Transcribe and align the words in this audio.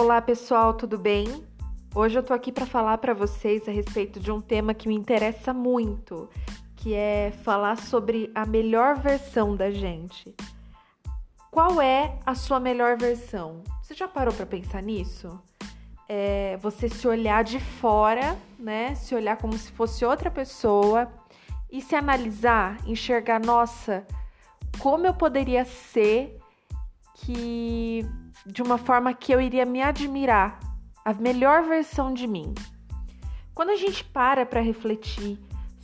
Olá 0.00 0.22
pessoal, 0.22 0.74
tudo 0.74 0.96
bem? 0.96 1.44
Hoje 1.92 2.16
eu 2.16 2.22
tô 2.22 2.32
aqui 2.32 2.52
para 2.52 2.64
falar 2.64 2.98
para 2.98 3.12
vocês 3.12 3.68
a 3.68 3.72
respeito 3.72 4.20
de 4.20 4.30
um 4.30 4.40
tema 4.40 4.72
que 4.72 4.86
me 4.86 4.94
interessa 4.94 5.52
muito, 5.52 6.30
que 6.76 6.94
é 6.94 7.32
falar 7.42 7.76
sobre 7.76 8.30
a 8.32 8.46
melhor 8.46 8.94
versão 9.00 9.56
da 9.56 9.72
gente. 9.72 10.36
Qual 11.50 11.82
é 11.82 12.16
a 12.24 12.36
sua 12.36 12.60
melhor 12.60 12.96
versão? 12.96 13.64
Você 13.82 13.92
já 13.92 14.06
parou 14.06 14.32
para 14.32 14.46
pensar 14.46 14.84
nisso? 14.84 15.36
É 16.08 16.56
você 16.58 16.88
se 16.88 17.08
olhar 17.08 17.42
de 17.42 17.58
fora, 17.58 18.38
né? 18.56 18.94
Se 18.94 19.16
olhar 19.16 19.36
como 19.36 19.58
se 19.58 19.72
fosse 19.72 20.04
outra 20.04 20.30
pessoa 20.30 21.10
e 21.68 21.82
se 21.82 21.96
analisar, 21.96 22.78
enxergar, 22.86 23.40
nossa, 23.40 24.06
como 24.78 25.08
eu 25.08 25.14
poderia 25.14 25.64
ser 25.64 26.38
que 27.14 28.06
de 28.46 28.62
uma 28.62 28.78
forma 28.78 29.12
que 29.14 29.32
eu 29.32 29.40
iria 29.40 29.64
me 29.64 29.82
admirar, 29.82 30.58
a 31.04 31.12
melhor 31.14 31.62
versão 31.62 32.12
de 32.12 32.26
mim. 32.26 32.54
Quando 33.54 33.70
a 33.70 33.76
gente 33.76 34.04
para 34.04 34.46
para 34.46 34.60
refletir 34.60 35.38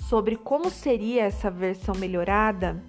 sobre 0.09 0.37
como 0.37 0.71
seria 0.71 1.25
essa 1.25 1.51
versão 1.51 1.95
melhorada, 1.97 2.83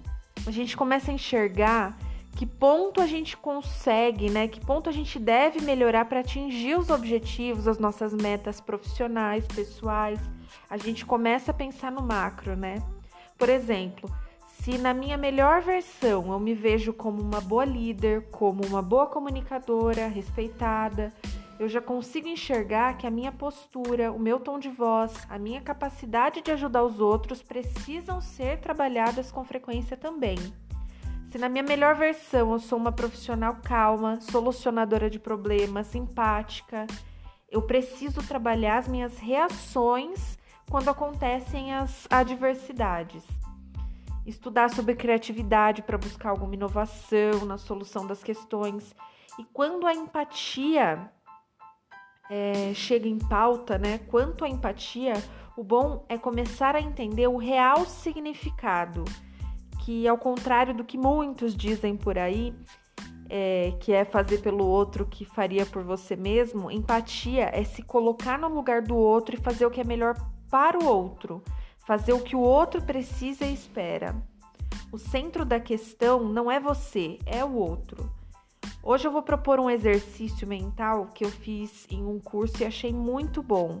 a 0.46 0.50
gente 0.50 0.76
começa 0.76 1.10
a 1.10 1.14
enxergar 1.14 1.98
que 2.36 2.44
ponto 2.44 3.00
a 3.00 3.06
gente 3.06 3.36
consegue, 3.36 4.28
né? 4.30 4.46
Que 4.46 4.60
ponto 4.60 4.90
a 4.90 4.92
gente 4.92 5.18
deve 5.18 5.60
melhorar 5.62 6.04
para 6.04 6.20
atingir 6.20 6.78
os 6.78 6.90
objetivos, 6.90 7.66
as 7.66 7.78
nossas 7.78 8.12
metas 8.12 8.60
profissionais, 8.60 9.46
pessoais. 9.46 10.20
A 10.68 10.76
gente 10.76 11.06
começa 11.06 11.50
a 11.50 11.54
pensar 11.54 11.90
no 11.90 12.02
macro, 12.02 12.54
né? 12.54 12.82
Por 13.38 13.48
exemplo, 13.48 14.10
se 14.66 14.78
na 14.78 14.92
minha 14.92 15.16
melhor 15.16 15.62
versão 15.62 16.32
eu 16.32 16.40
me 16.40 16.52
vejo 16.52 16.92
como 16.92 17.22
uma 17.22 17.40
boa 17.40 17.64
líder, 17.64 18.28
como 18.32 18.66
uma 18.66 18.82
boa 18.82 19.06
comunicadora, 19.06 20.08
respeitada, 20.08 21.12
eu 21.56 21.68
já 21.68 21.80
consigo 21.80 22.26
enxergar 22.26 22.98
que 22.98 23.06
a 23.06 23.10
minha 23.10 23.30
postura, 23.30 24.10
o 24.10 24.18
meu 24.18 24.40
tom 24.40 24.58
de 24.58 24.68
voz, 24.68 25.14
a 25.30 25.38
minha 25.38 25.60
capacidade 25.60 26.42
de 26.42 26.50
ajudar 26.50 26.82
os 26.82 26.98
outros 26.98 27.40
precisam 27.40 28.20
ser 28.20 28.58
trabalhadas 28.58 29.30
com 29.30 29.44
frequência 29.44 29.96
também. 29.96 30.36
Se 31.30 31.38
na 31.38 31.48
minha 31.48 31.62
melhor 31.62 31.94
versão 31.94 32.50
eu 32.50 32.58
sou 32.58 32.76
uma 32.76 32.90
profissional 32.90 33.58
calma, 33.62 34.20
solucionadora 34.20 35.08
de 35.08 35.20
problemas, 35.20 35.86
simpática, 35.86 36.88
eu 37.48 37.62
preciso 37.62 38.20
trabalhar 38.20 38.78
as 38.78 38.88
minhas 38.88 39.16
reações 39.16 40.36
quando 40.68 40.88
acontecem 40.88 41.72
as 41.72 42.08
adversidades 42.10 43.22
estudar 44.26 44.68
sobre 44.70 44.94
criatividade 44.94 45.82
para 45.82 45.96
buscar 45.96 46.30
alguma 46.30 46.54
inovação 46.54 47.46
na 47.46 47.56
solução 47.56 48.06
das 48.06 48.22
questões. 48.22 48.94
E 49.38 49.44
quando 49.44 49.86
a 49.86 49.94
empatia 49.94 51.10
é, 52.28 52.74
chega 52.74 53.08
em 53.08 53.18
pauta, 53.18 53.78
né? 53.78 53.98
Quanto 53.98 54.44
à 54.44 54.48
empatia, 54.48 55.14
o 55.56 55.62
bom 55.62 56.04
é 56.08 56.18
começar 56.18 56.74
a 56.74 56.80
entender 56.80 57.28
o 57.28 57.36
real 57.36 57.84
significado, 57.86 59.04
que 59.84 60.08
ao 60.08 60.18
contrário 60.18 60.74
do 60.74 60.84
que 60.84 60.98
muitos 60.98 61.56
dizem 61.56 61.96
por 61.96 62.18
aí, 62.18 62.54
é, 63.28 63.72
que 63.80 63.92
é 63.92 64.04
fazer 64.04 64.38
pelo 64.38 64.64
outro 64.66 65.04
o 65.04 65.08
que 65.08 65.24
faria 65.24 65.64
por 65.66 65.82
você 65.82 66.16
mesmo, 66.16 66.70
empatia 66.70 67.50
é 67.52 67.64
se 67.64 67.82
colocar 67.82 68.38
no 68.38 68.48
lugar 68.48 68.82
do 68.82 68.96
outro 68.96 69.36
e 69.36 69.40
fazer 69.40 69.66
o 69.66 69.70
que 69.70 69.80
é 69.80 69.84
melhor 69.84 70.14
para 70.50 70.78
o 70.78 70.86
outro 70.86 71.42
fazer 71.86 72.12
o 72.12 72.20
que 72.20 72.34
o 72.34 72.40
outro 72.40 72.82
precisa 72.82 73.44
e 73.44 73.54
espera. 73.54 74.14
O 74.90 74.98
centro 74.98 75.44
da 75.44 75.60
questão 75.60 76.20
não 76.28 76.50
é 76.50 76.58
você, 76.58 77.18
é 77.24 77.44
o 77.44 77.54
outro. 77.54 78.10
Hoje 78.82 79.06
eu 79.06 79.12
vou 79.12 79.22
propor 79.22 79.60
um 79.60 79.70
exercício 79.70 80.46
mental 80.46 81.06
que 81.14 81.24
eu 81.24 81.30
fiz 81.30 81.86
em 81.88 82.04
um 82.04 82.18
curso 82.18 82.62
e 82.62 82.66
achei 82.66 82.92
muito 82.92 83.42
bom. 83.42 83.80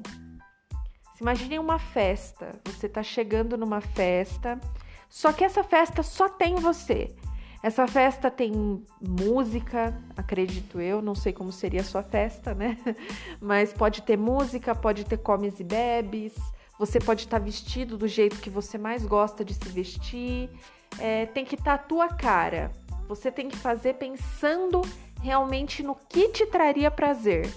Se 1.14 1.22
imaginem 1.22 1.58
uma 1.58 1.78
festa, 1.78 2.60
você 2.64 2.86
está 2.86 3.02
chegando 3.02 3.56
numa 3.56 3.80
festa, 3.80 4.60
só 5.08 5.32
que 5.32 5.44
essa 5.44 5.64
festa 5.64 6.02
só 6.02 6.28
tem 6.28 6.54
você. 6.56 7.14
Essa 7.62 7.86
festa 7.88 8.30
tem 8.30 8.84
música, 9.00 10.00
acredito 10.16 10.80
eu, 10.80 11.02
não 11.02 11.14
sei 11.14 11.32
como 11.32 11.50
seria 11.50 11.80
a 11.80 11.84
sua 11.84 12.02
festa, 12.02 12.54
né? 12.54 12.78
Mas 13.40 13.72
pode 13.72 14.02
ter 14.02 14.16
música, 14.16 14.74
pode 14.74 15.04
ter 15.04 15.16
comes 15.16 15.58
e 15.58 15.64
bebes, 15.64 16.34
você 16.78 16.98
pode 16.98 17.22
estar 17.22 17.38
vestido 17.38 17.96
do 17.96 18.06
jeito 18.06 18.40
que 18.40 18.50
você 18.50 18.76
mais 18.76 19.04
gosta 19.04 19.44
de 19.44 19.54
se 19.54 19.68
vestir. 19.68 20.50
É, 20.98 21.26
tem 21.26 21.44
que 21.44 21.54
estar 21.54 21.74
a 21.74 21.78
tua 21.78 22.08
cara. 22.08 22.70
Você 23.08 23.30
tem 23.30 23.48
que 23.48 23.56
fazer 23.56 23.94
pensando 23.94 24.82
realmente 25.22 25.82
no 25.82 25.94
que 25.94 26.28
te 26.28 26.46
traria 26.46 26.90
prazer. 26.90 27.50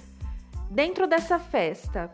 Dentro 0.69 1.07
dessa 1.07 1.39
festa, 1.39 2.13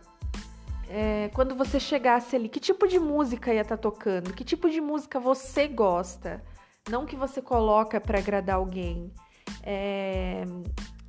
é, 0.89 1.29
quando 1.33 1.55
você 1.55 1.79
chegasse 1.79 2.35
ali, 2.35 2.49
que 2.49 2.59
tipo 2.59 2.88
de 2.88 2.99
música 2.99 3.53
ia 3.53 3.61
estar 3.61 3.77
tocando? 3.77 4.33
Que 4.33 4.43
tipo 4.43 4.69
de 4.69 4.79
música 4.79 5.19
você 5.19 5.67
gosta? 5.67 6.43
Não 6.89 7.05
que 7.05 7.16
você 7.16 7.41
coloca 7.41 7.99
para 7.99 8.19
agradar 8.19 8.55
alguém. 8.55 9.11
É, 9.63 10.43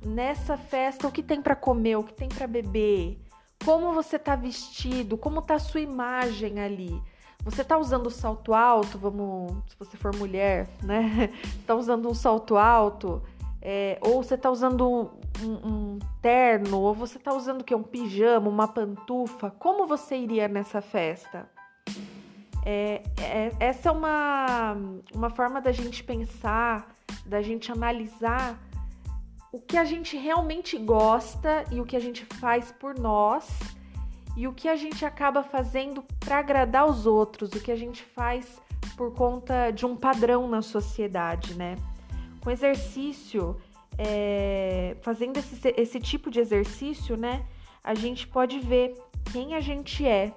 nessa 0.05 0.57
festa, 0.57 1.07
o 1.07 1.11
que 1.11 1.23
tem 1.23 1.41
para 1.41 1.55
comer? 1.55 1.95
O 1.95 2.03
que 2.03 2.13
tem 2.13 2.27
para 2.27 2.47
beber? 2.47 3.19
Como 3.67 3.91
você 3.91 4.15
está 4.15 4.33
vestido, 4.33 5.17
como 5.17 5.39
está 5.39 5.55
a 5.55 5.59
sua 5.59 5.81
imagem 5.81 6.57
ali. 6.57 7.03
Você 7.43 7.63
está 7.63 7.77
usando 7.77 8.09
salto 8.09 8.53
alto, 8.53 8.97
vamos, 8.97 9.61
se 9.67 9.75
você 9.77 9.97
for 9.97 10.15
mulher, 10.15 10.69
né? 10.81 11.29
Está 11.59 11.75
usando 11.75 12.09
um 12.09 12.13
salto 12.13 12.55
alto, 12.55 13.21
é, 13.61 13.99
ou 13.99 14.23
você 14.23 14.35
está 14.35 14.49
usando 14.49 15.11
um, 15.43 15.67
um, 15.67 15.99
terno, 16.21 16.79
ou 16.79 16.93
você 16.93 17.17
está 17.17 17.33
usando 17.33 17.59
o 17.59 17.63
que? 17.65 17.75
Um 17.75 17.83
pijama, 17.83 18.47
uma 18.47 18.69
pantufa. 18.69 19.51
Como 19.51 19.85
você 19.85 20.15
iria 20.15 20.47
nessa 20.47 20.79
festa? 20.79 21.49
É, 22.65 23.03
é, 23.19 23.51
essa 23.59 23.89
é 23.89 23.91
uma, 23.91 24.77
uma 25.13 25.29
forma 25.29 25.59
da 25.59 25.73
gente 25.73 26.05
pensar, 26.05 26.87
da 27.25 27.41
gente 27.41 27.69
analisar 27.69 28.57
o 29.51 29.59
que 29.59 29.77
a 29.77 29.85
gente 29.85 30.17
realmente 30.17 30.77
gosta 30.77 31.63
e 31.71 31.79
o 31.79 31.85
que 31.85 31.95
a 31.95 31.99
gente 31.99 32.25
faz 32.25 32.71
por 32.71 32.97
nós 32.97 33.47
e 34.35 34.47
o 34.47 34.53
que 34.53 34.67
a 34.67 34.75
gente 34.75 35.03
acaba 35.03 35.41
fazendo 35.41 36.03
para 36.19 36.37
agradar 36.37 36.85
os 36.87 37.05
outros, 37.05 37.51
o 37.53 37.59
que 37.59 37.71
a 37.71 37.75
gente 37.75 38.03
faz 38.03 38.61
por 38.95 39.13
conta 39.13 39.71
de 39.71 39.85
um 39.85 39.95
padrão 39.95 40.47
na 40.47 40.61
sociedade, 40.61 41.55
né? 41.55 41.75
Com 42.41 42.51
exercício, 42.51 43.59
é, 43.97 44.95
fazendo 45.01 45.37
esse, 45.37 45.73
esse 45.75 45.99
tipo 45.99 46.29
de 46.29 46.39
exercício, 46.39 47.17
né? 47.17 47.45
A 47.83 47.95
gente 47.95 48.27
pode 48.27 48.59
ver 48.59 48.93
quem 49.31 49.55
a 49.55 49.59
gente 49.59 50.05
é. 50.05 50.33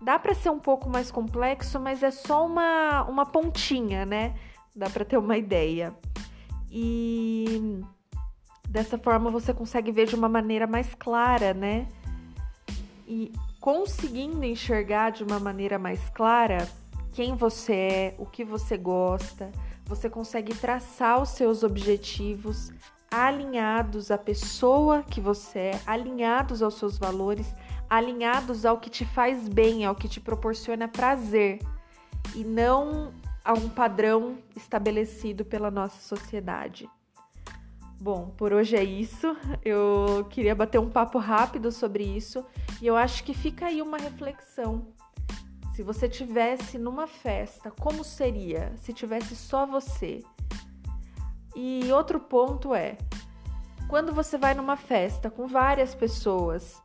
Dá 0.00 0.18
para 0.18 0.34
ser 0.34 0.50
um 0.50 0.58
pouco 0.58 0.88
mais 0.88 1.10
complexo, 1.10 1.78
mas 1.78 2.02
é 2.02 2.10
só 2.10 2.46
uma, 2.46 3.04
uma 3.04 3.26
pontinha, 3.26 4.06
né? 4.06 4.34
Dá 4.74 4.88
para 4.88 5.04
ter 5.04 5.18
uma 5.18 5.36
ideia. 5.36 5.94
E 6.70 7.82
Dessa 8.74 8.98
forma 8.98 9.30
você 9.30 9.54
consegue 9.54 9.92
ver 9.92 10.08
de 10.08 10.16
uma 10.16 10.28
maneira 10.28 10.66
mais 10.66 10.96
clara, 10.96 11.54
né? 11.54 11.86
E 13.06 13.30
conseguindo 13.60 14.44
enxergar 14.44 15.10
de 15.10 15.22
uma 15.22 15.38
maneira 15.38 15.78
mais 15.78 16.10
clara 16.10 16.68
quem 17.12 17.36
você 17.36 17.72
é, 17.72 18.14
o 18.18 18.26
que 18.26 18.44
você 18.44 18.76
gosta, 18.76 19.52
você 19.84 20.10
consegue 20.10 20.52
traçar 20.56 21.22
os 21.22 21.28
seus 21.28 21.62
objetivos 21.62 22.72
alinhados 23.08 24.10
à 24.10 24.18
pessoa 24.18 25.04
que 25.04 25.20
você 25.20 25.58
é, 25.58 25.80
alinhados 25.86 26.60
aos 26.60 26.74
seus 26.74 26.98
valores, 26.98 27.46
alinhados 27.88 28.66
ao 28.66 28.80
que 28.80 28.90
te 28.90 29.04
faz 29.04 29.48
bem, 29.48 29.84
ao 29.84 29.94
que 29.94 30.08
te 30.08 30.20
proporciona 30.20 30.88
prazer 30.88 31.60
e 32.34 32.42
não 32.42 33.14
a 33.44 33.52
um 33.52 33.68
padrão 33.68 34.36
estabelecido 34.56 35.44
pela 35.44 35.70
nossa 35.70 36.00
sociedade. 36.00 36.90
Bom, 38.04 38.28
por 38.36 38.52
hoje 38.52 38.76
é 38.76 38.84
isso. 38.84 39.34
Eu 39.64 40.26
queria 40.28 40.54
bater 40.54 40.78
um 40.78 40.90
papo 40.90 41.18
rápido 41.18 41.72
sobre 41.72 42.04
isso 42.04 42.44
e 42.82 42.86
eu 42.86 42.98
acho 42.98 43.24
que 43.24 43.32
fica 43.32 43.64
aí 43.64 43.80
uma 43.80 43.96
reflexão. 43.96 44.88
Se 45.74 45.82
você 45.82 46.06
tivesse 46.06 46.76
numa 46.76 47.06
festa, 47.06 47.70
como 47.70 48.04
seria 48.04 48.76
se 48.76 48.92
tivesse 48.92 49.34
só 49.34 49.64
você? 49.64 50.22
E 51.56 51.90
outro 51.94 52.20
ponto 52.20 52.74
é, 52.74 52.98
quando 53.88 54.12
você 54.12 54.36
vai 54.36 54.52
numa 54.52 54.76
festa 54.76 55.30
com 55.30 55.46
várias 55.46 55.94
pessoas, 55.94 56.82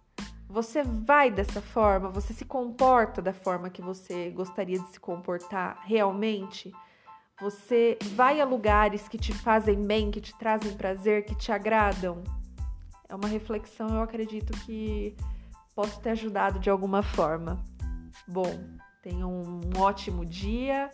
você 0.47 0.83
vai 0.83 1.29
dessa 1.29 1.61
forma? 1.61 2.07
Você 2.07 2.33
se 2.33 2.45
comporta 2.45 3.21
da 3.21 3.33
forma 3.33 3.69
que 3.69 3.81
você 3.81 4.29
gostaria 4.29 4.79
de 4.79 4.87
se 4.87 5.01
comportar 5.01 5.81
realmente? 5.83 6.71
Você 7.41 7.97
vai 8.15 8.41
a 8.41 8.45
lugares 8.45 9.07
que 9.07 9.17
te 9.17 9.33
fazem 9.33 9.81
bem, 9.81 10.11
que 10.11 10.19
te 10.19 10.37
trazem 10.37 10.75
prazer, 10.75 11.25
que 11.25 11.35
te 11.35 11.51
agradam? 11.51 12.21
É 13.07 13.15
uma 13.15 13.27
reflexão, 13.27 13.87
eu 13.89 14.01
acredito 14.01 14.51
que 14.65 15.15
posso 15.73 15.99
ter 16.01 16.11
ajudado 16.11 16.59
de 16.59 16.69
alguma 16.69 17.01
forma. 17.01 17.63
Bom, 18.27 18.51
tenha 19.01 19.25
um 19.25 19.61
ótimo 19.77 20.25
dia 20.25 20.91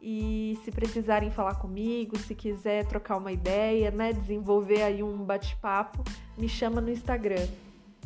E 0.00 0.56
se 0.64 0.70
precisarem 0.70 1.30
falar 1.30 1.56
comigo, 1.56 2.16
se 2.16 2.32
quiser 2.34 2.86
trocar 2.86 3.16
uma 3.16 3.32
ideia, 3.32 3.90
né, 3.90 4.12
desenvolver 4.12 4.82
aí 4.82 5.02
um 5.02 5.24
bate-papo, 5.24 6.04
me 6.36 6.48
chama 6.48 6.80
no 6.80 6.88
Instagram. 6.88 7.48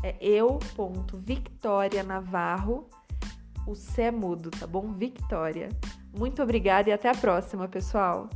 É 0.03 0.17
eu.victorianavarro. 0.21 2.89
O 3.67 3.75
C 3.75 4.03
é 4.03 4.11
mudo, 4.11 4.51
tá 4.51 4.67
bom? 4.67 4.93
Victoria. 4.93 5.69
Muito 6.13 6.43
obrigada 6.43 6.91
e 6.91 6.93
até 6.93 7.09
a 7.09 7.15
próxima, 7.15 7.67
pessoal. 7.67 8.29